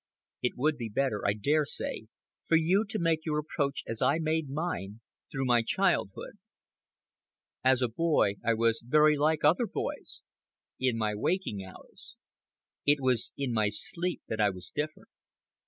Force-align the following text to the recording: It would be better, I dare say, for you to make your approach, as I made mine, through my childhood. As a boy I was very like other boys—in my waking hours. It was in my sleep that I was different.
It 0.41 0.53
would 0.57 0.77
be 0.77 0.89
better, 0.89 1.21
I 1.27 1.33
dare 1.33 1.63
say, 1.63 2.07
for 2.43 2.55
you 2.55 2.85
to 2.89 2.97
make 2.97 3.23
your 3.23 3.37
approach, 3.37 3.83
as 3.85 4.01
I 4.01 4.17
made 4.17 4.49
mine, 4.49 5.01
through 5.31 5.45
my 5.45 5.61
childhood. 5.61 6.39
As 7.63 7.83
a 7.83 7.87
boy 7.87 8.37
I 8.43 8.55
was 8.55 8.81
very 8.83 9.15
like 9.15 9.43
other 9.43 9.67
boys—in 9.67 10.97
my 10.97 11.13
waking 11.13 11.63
hours. 11.63 12.15
It 12.83 12.97
was 12.99 13.31
in 13.37 13.53
my 13.53 13.69
sleep 13.69 14.23
that 14.27 14.41
I 14.41 14.49
was 14.49 14.71
different. 14.73 15.09